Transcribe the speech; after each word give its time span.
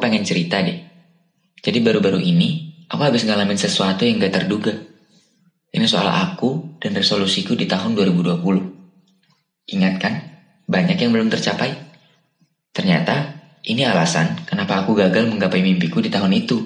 cerita 0.00 0.62
deh. 0.62 0.78
Jadi 1.62 1.78
baru-baru 1.78 2.18
ini, 2.18 2.82
aku 2.88 3.02
habis 3.02 3.22
ngalamin 3.22 3.58
sesuatu 3.58 4.02
yang 4.02 4.18
gak 4.18 4.42
terduga. 4.42 4.74
Ini 5.72 5.86
soal 5.88 6.10
aku 6.10 6.80
dan 6.82 6.92
resolusiku 6.92 7.56
di 7.56 7.64
tahun 7.64 7.94
2020. 7.96 9.72
Ingat 9.72 9.94
kan, 10.02 10.14
banyak 10.66 10.98
yang 10.98 11.14
belum 11.14 11.30
tercapai. 11.30 11.72
Ternyata, 12.74 13.38
ini 13.62 13.86
alasan 13.86 14.42
kenapa 14.42 14.82
aku 14.82 14.98
gagal 14.98 15.30
menggapai 15.30 15.62
mimpiku 15.62 16.02
di 16.02 16.10
tahun 16.10 16.34
itu. 16.34 16.58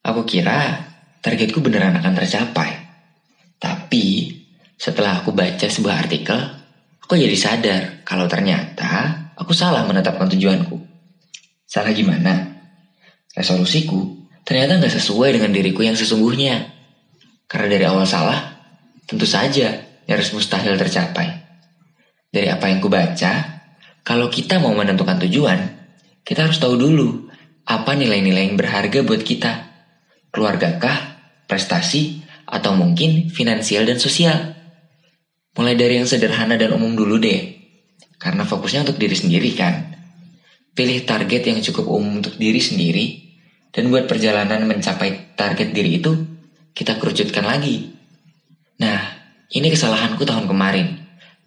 Aku 0.00 0.24
kira 0.24 0.88
targetku 1.20 1.60
beneran 1.60 1.92
akan 2.00 2.14
tercapai. 2.16 2.70
Tapi, 3.60 4.32
setelah 4.80 5.20
aku 5.20 5.36
baca 5.36 5.68
sebuah 5.68 6.08
artikel, 6.08 6.40
aku 7.04 7.20
jadi 7.20 7.36
sadar 7.36 7.82
kalau 8.08 8.24
ternyata 8.24 9.19
aku 9.40 9.56
salah 9.56 9.88
menetapkan 9.88 10.28
tujuanku. 10.28 10.76
Salah 11.64 11.96
gimana? 11.96 12.60
Resolusiku 13.32 14.20
ternyata 14.44 14.76
nggak 14.76 14.94
sesuai 15.00 15.40
dengan 15.40 15.50
diriku 15.56 15.80
yang 15.80 15.96
sesungguhnya. 15.96 16.76
Karena 17.48 17.66
dari 17.72 17.84
awal 17.88 18.04
salah, 18.04 18.38
tentu 19.08 19.24
saja 19.24 19.80
nyaris 20.06 20.30
mustahil 20.36 20.76
tercapai. 20.76 21.40
Dari 22.30 22.46
apa 22.46 22.70
yang 22.70 22.78
kubaca, 22.78 23.32
kalau 24.06 24.30
kita 24.30 24.62
mau 24.62 24.70
menentukan 24.70 25.18
tujuan, 25.26 25.58
kita 26.22 26.46
harus 26.46 26.62
tahu 26.62 26.78
dulu 26.78 27.26
apa 27.66 27.94
nilai-nilai 27.98 28.50
yang 28.50 28.58
berharga 28.58 29.02
buat 29.02 29.22
kita. 29.22 29.66
Keluargakah, 30.30 31.18
prestasi, 31.50 32.22
atau 32.46 32.74
mungkin 32.74 33.30
finansial 33.30 33.86
dan 33.86 33.98
sosial. 34.02 34.58
Mulai 35.58 35.74
dari 35.74 35.98
yang 36.02 36.06
sederhana 36.06 36.54
dan 36.54 36.70
umum 36.74 36.94
dulu 36.94 37.18
deh. 37.18 37.59
Karena 38.20 38.44
fokusnya 38.44 38.84
untuk 38.84 39.00
diri 39.00 39.16
sendiri 39.16 39.50
kan. 39.56 39.96
Pilih 40.76 41.08
target 41.08 41.42
yang 41.48 41.58
cukup 41.64 41.88
umum 41.88 42.20
untuk 42.20 42.36
diri 42.36 42.60
sendiri 42.60 43.06
dan 43.72 43.88
buat 43.88 44.04
perjalanan 44.04 44.68
mencapai 44.68 45.34
target 45.34 45.72
diri 45.72 45.98
itu 45.98 46.12
kita 46.76 47.00
kerucutkan 47.00 47.48
lagi. 47.48 47.90
Nah, 48.78 49.00
ini 49.50 49.72
kesalahanku 49.72 50.22
tahun 50.28 50.46
kemarin. 50.46 51.00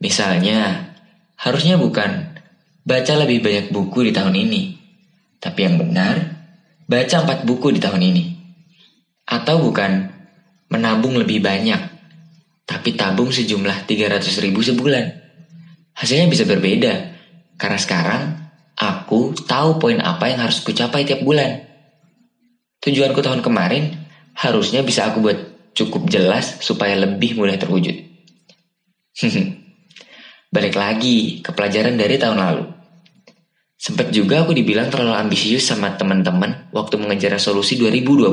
Misalnya, 0.00 0.94
harusnya 1.36 1.76
bukan 1.76 2.38
baca 2.86 3.12
lebih 3.20 3.44
banyak 3.44 3.66
buku 3.74 4.08
di 4.08 4.12
tahun 4.14 4.34
ini. 4.38 4.62
Tapi 5.36 5.60
yang 5.66 5.76
benar, 5.76 6.16
baca 6.88 7.16
empat 7.26 7.44
buku 7.44 7.76
di 7.76 7.80
tahun 7.82 8.00
ini. 8.00 8.24
Atau 9.28 9.60
bukan 9.62 10.10
menabung 10.72 11.18
lebih 11.18 11.44
banyak, 11.44 11.80
tapi 12.64 12.94
tabung 12.94 13.34
sejumlah 13.34 13.84
300 13.84 14.42
ribu 14.42 14.62
sebulan. 14.62 15.19
Hasilnya 16.00 16.32
bisa 16.32 16.48
berbeda, 16.48 17.12
karena 17.60 17.76
sekarang 17.76 18.22
aku 18.72 19.36
tahu 19.44 19.76
poin 19.76 20.00
apa 20.00 20.32
yang 20.32 20.40
harus 20.40 20.64
kucapai 20.64 21.04
tiap 21.04 21.20
bulan. 21.20 21.60
Tujuanku 22.80 23.20
tahun 23.20 23.44
kemarin 23.44 24.00
harusnya 24.32 24.80
bisa 24.80 25.12
aku 25.12 25.20
buat 25.20 25.38
cukup 25.76 26.08
jelas 26.08 26.56
supaya 26.64 26.96
lebih 26.96 27.36
mudah 27.36 27.60
terwujud. 27.60 27.92
Balik 30.56 30.74
lagi 30.74 31.44
ke 31.44 31.52
pelajaran 31.52 32.00
dari 32.00 32.16
tahun 32.16 32.40
lalu. 32.40 32.64
Sempat 33.76 34.08
juga 34.08 34.40
aku 34.40 34.56
dibilang 34.56 34.88
terlalu 34.88 35.12
ambisius 35.12 35.68
sama 35.68 35.92
teman-teman 36.00 36.64
waktu 36.72 36.96
mengejar 36.96 37.36
resolusi 37.36 37.76
2020. 37.76 38.32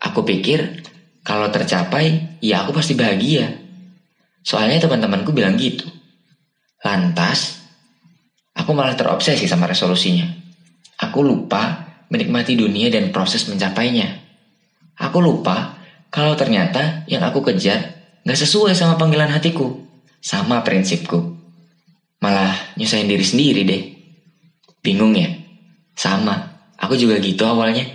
Aku 0.00 0.20
pikir 0.24 0.80
kalau 1.24 1.48
tercapai, 1.52 2.40
ya 2.40 2.64
aku 2.64 2.72
pasti 2.72 2.96
bahagia. 2.96 3.52
Soalnya 4.44 4.84
teman-temanku 4.84 5.32
bilang 5.32 5.60
gitu. 5.60 5.88
Lantas, 6.84 7.64
aku 8.52 8.76
malah 8.76 8.92
terobsesi 8.92 9.48
sama 9.48 9.64
resolusinya. 9.64 10.28
Aku 11.00 11.24
lupa 11.24 11.88
menikmati 12.12 12.60
dunia 12.60 12.92
dan 12.92 13.08
proses 13.08 13.48
mencapainya. 13.48 14.20
Aku 15.00 15.24
lupa 15.24 15.80
kalau 16.12 16.36
ternyata 16.36 17.08
yang 17.08 17.24
aku 17.24 17.40
kejar 17.40 18.04
gak 18.22 18.36
sesuai 18.36 18.76
sama 18.76 19.00
panggilan 19.00 19.32
hatiku, 19.32 19.80
sama 20.20 20.60
prinsipku. 20.60 21.40
Malah 22.20 22.76
nyusahin 22.76 23.08
diri 23.08 23.24
sendiri 23.24 23.64
deh. 23.64 23.82
Bingung 24.84 25.16
ya? 25.16 25.32
Sama, 25.96 26.36
aku 26.76 27.00
juga 27.00 27.16
gitu 27.16 27.48
awalnya. 27.48 27.88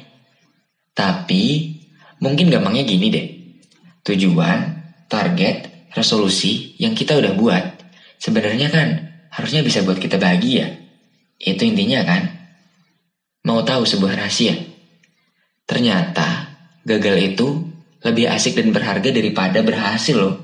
Tapi 0.98 1.78
mungkin 2.20 2.50
gampangnya 2.50 2.90
gini 2.90 3.08
deh. 3.14 3.28
Tujuan, 4.02 4.60
target, 5.06 5.70
resolusi 5.94 6.74
yang 6.82 6.98
kita 6.98 7.16
udah 7.22 7.34
buat 7.38 7.79
sebenarnya 8.20 8.68
kan 8.70 8.88
harusnya 9.32 9.64
bisa 9.64 9.82
buat 9.82 9.98
kita 9.98 10.20
bahagia. 10.20 10.84
Itu 11.40 11.64
intinya 11.64 12.04
kan? 12.04 12.36
Mau 13.48 13.64
tahu 13.64 13.88
sebuah 13.88 14.20
rahasia? 14.20 14.60
Ternyata 15.64 16.60
gagal 16.84 17.34
itu 17.34 17.48
lebih 18.04 18.28
asik 18.28 18.60
dan 18.60 18.76
berharga 18.76 19.10
daripada 19.12 19.64
berhasil 19.64 20.16
loh. 20.16 20.36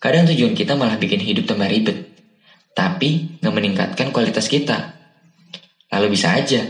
Kadang 0.00 0.28
tujuan 0.28 0.52
kita 0.52 0.76
malah 0.76 1.00
bikin 1.00 1.20
hidup 1.20 1.48
tambah 1.48 1.68
ribet, 1.68 2.12
tapi 2.76 3.40
nggak 3.40 3.54
meningkatkan 3.54 4.08
kualitas 4.12 4.48
kita. 4.48 4.96
Lalu 5.88 6.12
bisa 6.12 6.36
aja, 6.36 6.60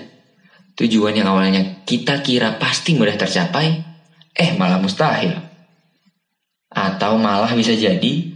tujuan 0.78 1.18
yang 1.18 1.30
awalnya 1.30 1.82
kita 1.82 2.22
kira 2.22 2.58
pasti 2.62 2.94
mudah 2.94 3.18
tercapai, 3.18 3.82
eh 4.34 4.50
malah 4.54 4.78
mustahil. 4.78 5.34
Atau 6.70 7.18
malah 7.18 7.50
bisa 7.54 7.74
jadi, 7.74 8.33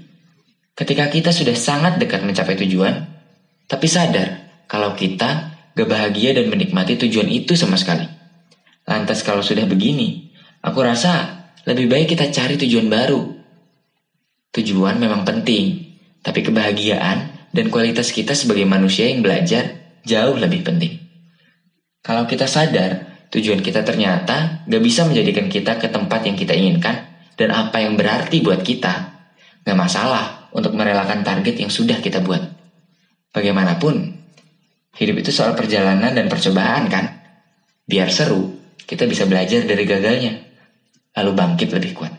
ketika 0.79 1.11
kita 1.11 1.35
sudah 1.35 1.59
sangat 1.59 1.99
dekat 1.99 2.23
mencapai 2.23 2.55
tujuan, 2.55 3.03
tapi 3.67 3.91
sadar 3.91 4.63
kalau 4.71 4.95
kita 4.95 5.59
gak 5.75 5.89
bahagia 5.91 6.39
dan 6.39 6.47
menikmati 6.47 6.95
tujuan 6.95 7.27
itu 7.27 7.59
sama 7.59 7.75
sekali. 7.75 8.07
Lantas 8.87 9.27
kalau 9.27 9.43
sudah 9.43 9.67
begini, 9.67 10.31
aku 10.63 10.79
rasa 10.87 11.43
lebih 11.67 11.91
baik 11.91 12.15
kita 12.15 12.31
cari 12.31 12.55
tujuan 12.55 12.87
baru. 12.87 13.27
Tujuan 14.55 15.03
memang 15.03 15.27
penting, 15.27 15.99
tapi 16.23 16.47
kebahagiaan 16.47 17.51
dan 17.51 17.67
kualitas 17.75 18.15
kita 18.15 18.39
sebagai 18.39 18.65
manusia 18.65 19.11
yang 19.11 19.27
belajar 19.27 19.99
jauh 20.07 20.39
lebih 20.39 20.63
penting. 20.63 21.03
Kalau 22.07 22.25
kita 22.31 22.47
sadar, 22.47 23.27
tujuan 23.35 23.61
kita 23.67 23.83
ternyata 23.83 24.63
gak 24.63 24.83
bisa 24.87 25.03
menjadikan 25.11 25.51
kita 25.51 25.75
ke 25.83 25.91
tempat 25.91 26.23
yang 26.23 26.39
kita 26.39 26.55
inginkan 26.55 27.19
dan 27.35 27.51
apa 27.51 27.83
yang 27.83 27.99
berarti 27.99 28.41
buat 28.41 28.63
kita, 28.63 28.95
gak 29.67 29.77
masalah 29.77 30.38
untuk 30.53 30.75
merelakan 30.75 31.23
target 31.23 31.61
yang 31.61 31.73
sudah 31.73 32.01
kita 32.01 32.21
buat. 32.25 32.43
Bagaimanapun, 33.33 34.19
Hidup 34.99 35.23
itu 35.23 35.31
soal 35.31 35.55
perjalanan 35.55 36.11
dan 36.11 36.27
percobaan 36.27 36.91
kan? 36.91 37.23
Biar 37.87 38.11
seru, 38.11 38.59
kita 38.83 39.07
bisa 39.07 39.31
belajar 39.31 39.63
dari 39.63 39.87
gagalnya, 39.87 40.43
lalu 41.15 41.31
bangkit 41.39 41.71
lebih 41.71 41.95
kuat. 41.95 42.18